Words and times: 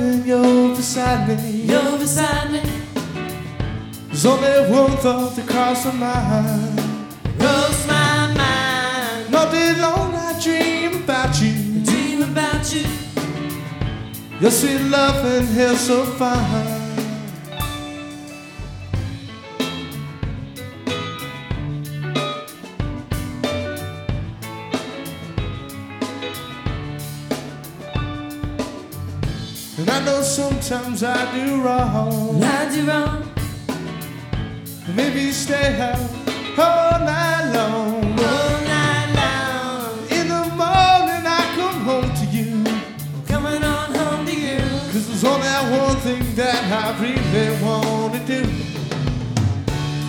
and 0.00 0.26
you're 0.26 0.74
beside 0.74 1.28
me. 1.28 1.62
You're 1.62 1.98
beside 1.98 2.50
me. 2.50 2.62
There's 4.08 4.26
only 4.26 4.70
one 4.70 4.96
thought 4.98 5.36
that 5.36 5.46
crosses 5.48 5.92
my 5.94 5.98
mind. 5.98 6.78
Cross 7.38 7.86
my 7.86 8.34
mind. 8.34 9.34
All 9.34 9.50
day 9.50 9.74
long 9.80 10.14
I 10.14 10.40
dream 10.42 11.04
about 11.04 11.40
you. 11.40 11.84
Dream 11.84 12.22
about 12.22 12.74
you. 12.74 12.86
Your 14.40 14.50
sweet 14.50 14.80
love 14.80 15.24
and 15.24 15.46
hair 15.48 15.76
so 15.76 16.04
fine. 16.04 16.79
Know 30.10 30.22
sometimes 30.22 31.02
I 31.02 31.20
do 31.34 31.62
wrong. 31.62 32.42
I 32.42 32.60
do 32.74 32.80
wrong. 32.90 33.22
Maybe 34.96 35.30
stay 35.30 35.78
out 35.88 36.00
all 36.58 36.98
night 37.12 37.44
long. 37.54 38.04
All 38.34 38.56
night 38.74 39.10
long. 39.20 39.92
In 40.18 40.26
the 40.34 40.44
morning 40.62 41.24
I 41.38 41.42
come 41.58 41.78
home 41.90 42.10
to 42.20 42.26
you. 42.36 42.50
Coming 43.32 43.62
on 43.62 43.88
home 44.00 44.26
to 44.26 44.34
you. 44.46 44.60
Cause 44.92 45.06
there's 45.08 45.24
only 45.32 45.54
one 45.78 45.96
thing 46.06 46.24
that 46.40 46.60
I 46.80 46.86
really 47.02 47.52
wanna 47.64 48.20
do. 48.34 48.42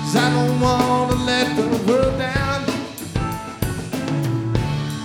Cause 0.00 0.16
I 0.24 0.26
don't 0.36 0.58
wanna 0.66 1.16
let 1.30 1.46
the 1.60 1.68
world 1.86 2.16
down. 2.18 2.60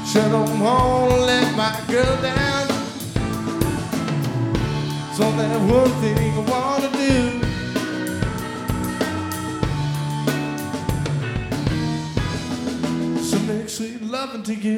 Sure 0.09 0.29
don't 0.35 0.59
wanna 0.59 1.17
let 1.31 1.47
my 1.61 1.73
girl 1.91 2.22
down. 2.22 2.77
There's 5.17 5.33
only 5.33 5.47
one 5.73 5.89
thing 5.99 6.15
I 6.19 6.39
wanna 6.51 6.89
do. 6.91 7.11
So 13.23 13.39
make 13.39 13.67
sweet 13.67 14.03
loving 14.03 14.43
to 14.43 14.53
you. 14.53 14.77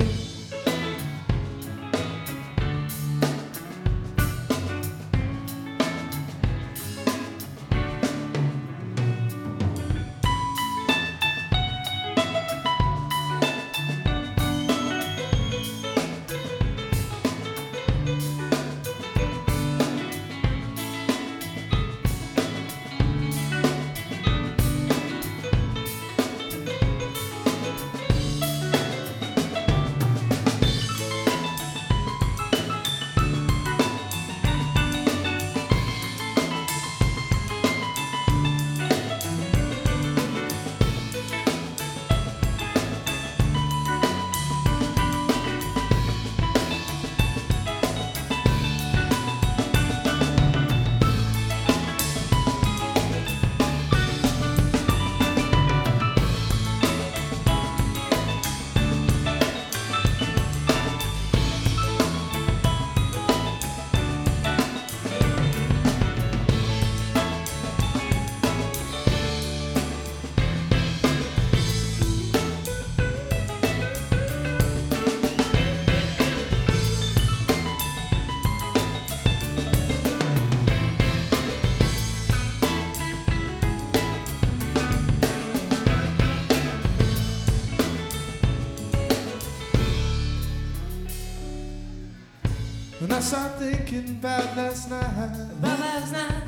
Thinking 93.89 94.17
about 94.17 94.55
last 94.55 94.89
night, 94.89 95.49
About 95.59 95.79
last 95.79 96.11
night. 96.11 96.43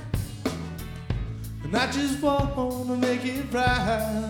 and 1.63 1.75
I 1.75 1.91
just 1.91 2.22
wanna 2.22 2.97
make 2.97 3.25
it 3.25 3.52
right. 3.52 4.29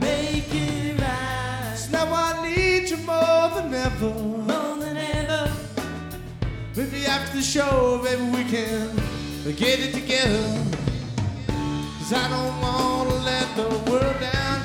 Make 0.00 0.48
it 0.54 0.98
right. 1.00 1.74
So 1.76 1.90
now 1.92 2.12
I 2.12 2.46
need 2.46 2.88
you 2.88 2.96
more 2.98 3.48
than 3.54 3.74
ever. 3.74 4.14
More 4.50 4.76
than 4.82 4.96
ever. 4.96 5.50
Maybe 6.76 7.04
after 7.06 7.36
the 7.36 7.42
show, 7.42 8.00
maybe 8.02 8.22
we 8.22 8.44
can 8.44 8.96
get 9.56 9.80
it 9.80 9.92
together. 9.92 10.64
Cause 11.98 12.12
I 12.14 12.28
don't 12.34 12.60
wanna 12.62 13.14
let 13.30 13.46
the 13.56 13.68
world 13.90 14.20
down. 14.20 14.58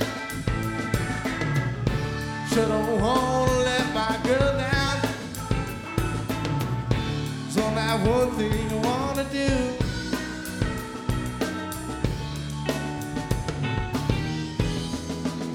Don't 2.56 3.02
wanna 3.02 3.33
one 8.08 8.32
thing 8.32 8.52
I 8.52 8.76
wanna 8.86 9.24
do. 9.32 9.50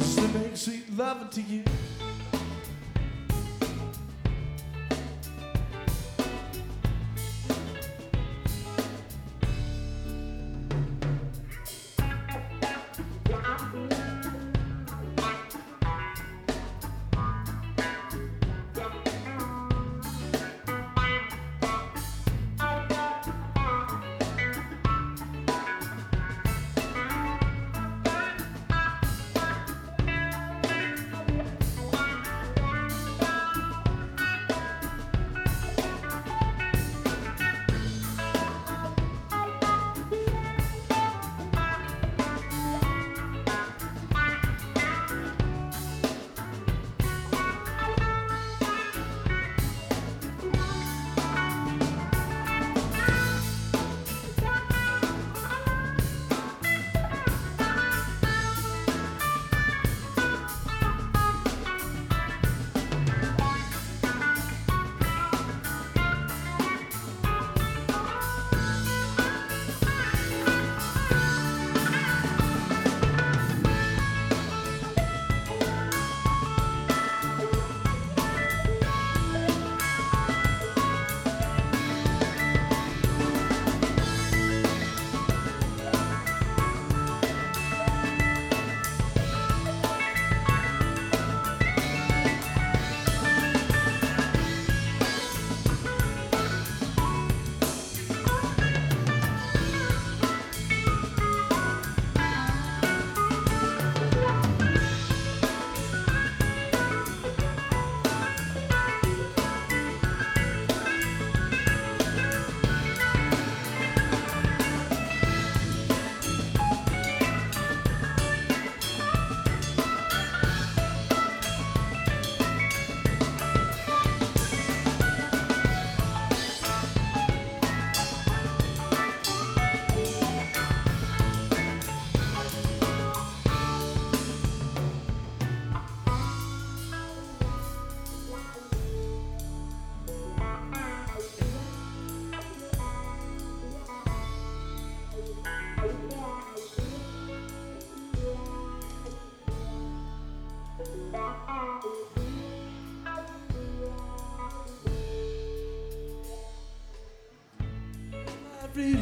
Is 0.00 0.16
to 0.16 0.28
make 0.28 0.56
sweet 0.56 0.96
loving 0.96 1.28
to 1.28 1.42
you. 1.42 1.64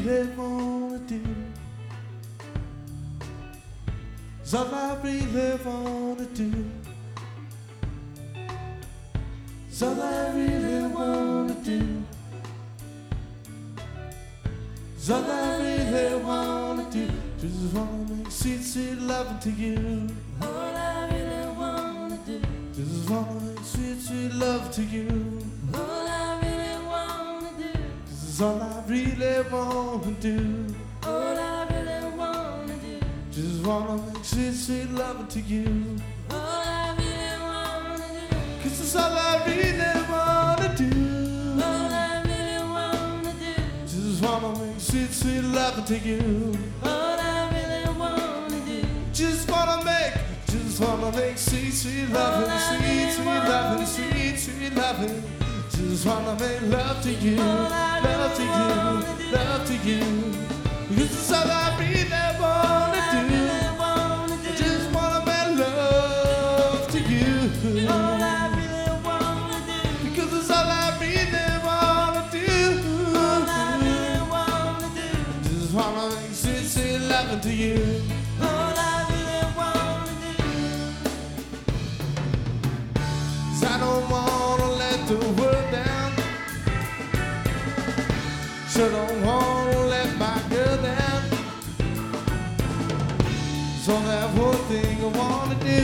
Really 0.07 0.27
wanna 0.37 0.99
do. 0.99 1.21
It's 4.41 4.53
all 4.53 4.73
I 4.73 4.97
really 5.03 5.59
wanna 5.65 6.25
do. 6.33 6.51
It's 9.67 9.81
all 9.81 10.01
I 10.01 10.29
really 10.33 10.87
wanna 10.87 11.55
do. 11.55 12.03
It's 14.95 15.09
all 15.09 15.29
I 15.29 15.57
really 15.61 16.23
wanna 16.23 16.89
do. 16.89 17.07
Just 17.41 17.73
wanna 17.73 18.15
make 18.15 18.31
sweet, 18.31 18.63
sweet 18.63 18.99
love 18.99 19.39
to 19.41 19.51
you. 19.51 20.07
Really 29.37 29.51
wanna 29.51 30.11
do. 30.19 30.65
All 31.03 31.37
I 31.37 31.67
really 31.69 32.17
wanna 32.17 32.73
do. 32.77 32.99
Just 33.31 33.65
wanna 33.65 34.01
make 34.01 34.25
sweet, 34.25 34.53
sweet 34.53 34.91
love 34.91 35.29
to 35.29 35.39
you. 35.39 35.97
All 36.31 36.37
I 36.39 36.95
really 36.97 37.41
wanna 37.41 37.97
do. 37.97 38.35
Cause 38.63 38.79
it's 38.79 38.95
all 38.95 39.11
I 39.11 39.43
really 39.45 40.01
wanna 40.09 40.75
do. 40.75 41.63
All 41.63 41.91
I 41.91 42.21
really 42.25 42.63
wanna 42.73 43.33
do. 43.33 43.53
Just 43.85 44.23
wanna 44.23 44.59
make 44.59 44.79
sweet, 44.79 45.11
sweet 45.11 45.43
love 45.43 45.85
to 45.85 45.97
you. 45.99 46.57
All 46.83 47.19
I 47.19 47.49
really 47.53 47.99
wanna 47.99 48.59
do. 48.65 48.81
Just 49.13 49.49
wanna 49.51 49.83
make, 49.85 50.13
just 50.47 50.79
wanna 50.79 51.15
make 51.15 51.37
sweet, 51.37 51.71
sweet 51.73 52.09
loving, 52.09 52.57
sweet, 52.69 53.11
sweet 53.13 53.43
loving, 53.49 53.85
sweet, 53.85 54.37
sweet 54.39 54.75
loving. 54.75 55.36
Just 55.77 56.05
wanna 56.05 56.33
make 56.39 56.61
love 56.63 57.01
to 57.03 57.11
you, 57.11 57.35
love 57.37 58.35
to 58.35 58.43
you, 58.43 59.31
love 59.31 59.65
to 59.67 59.75
you. 59.87 60.01
Cause 60.95 61.11
it's 61.13 61.31
all 61.31 61.49
I 61.49 61.77
really 61.79 62.25
wanna 62.41 63.01
do. 63.13 63.21
Do. 63.29 64.53
Just 64.57 64.87
wanna 64.95 65.19
make 65.25 65.51
love 65.59 66.87
to 66.91 66.99
you. 66.99 67.89
All 67.89 68.21
I 68.21 68.49
really 68.57 68.93
wanna 69.05 69.57
do. 69.69 69.79
Because 70.09 70.31
it's 70.39 70.49
all 70.49 70.67
I 70.67 70.97
really 70.99 71.47
wanna 71.67 72.23
All 73.15 73.43
I 73.47 73.77
do. 73.79 73.85
really 73.85 74.21
wanna 74.33 74.87
do. 74.97 75.07
Just 75.49 75.73
wanna 75.73 76.03
make 76.15 76.33
sweet, 76.33 76.65
sweet 76.73 76.99
loving 77.11 77.41
to 77.41 77.51
you. 77.53 77.79
All 78.41 78.73
I 78.77 78.95
really 79.11 79.43
wanna 79.59 80.13
do. 80.21 80.33
'Cause 83.45 83.63
I 83.63 83.77
don't 83.79 84.05
wanna 84.09 84.67
let 84.83 84.99
the 85.07 85.17
world 85.41 85.46
Sure 88.77 88.91
don't 88.91 89.25
wanna 89.25 89.87
let 89.87 90.17
my 90.19 90.39
girl 90.51 90.77
down. 90.83 91.23
So 93.81 93.99
that 94.03 94.29
one 94.37 94.55
thing 94.69 95.03
I 95.03 95.07
wanna 95.17 95.55
do. 95.55 95.81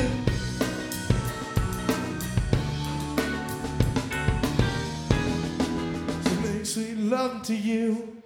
To 6.24 6.34
make 6.48 6.66
sweet 6.68 6.98
love 7.00 7.42
to 7.48 7.56
you. 7.56 8.23